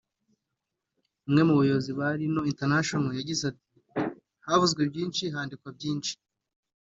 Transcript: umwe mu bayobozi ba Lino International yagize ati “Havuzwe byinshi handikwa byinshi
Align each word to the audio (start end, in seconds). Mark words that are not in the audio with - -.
umwe 1.27 1.41
mu 1.47 1.53
bayobozi 1.59 1.91
ba 1.99 2.07
Lino 2.19 2.41
International 2.51 3.11
yagize 3.19 3.43
ati 3.51 3.71
“Havuzwe 4.45 4.81
byinshi 4.91 5.23
handikwa 5.33 5.69
byinshi 5.77 6.13